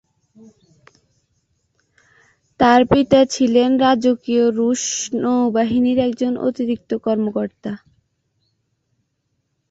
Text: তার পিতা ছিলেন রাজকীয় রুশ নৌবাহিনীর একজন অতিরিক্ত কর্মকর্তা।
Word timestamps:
তার 2.59 2.81
পিতা 2.91 3.19
ছিলেন 3.33 3.69
রাজকীয় 3.79 4.45
রুশ 4.51 4.83
নৌবাহিনীর 5.21 5.99
একজন 5.99 6.33
অতিরিক্ত 6.47 6.91
কর্মকর্তা। 7.05 7.71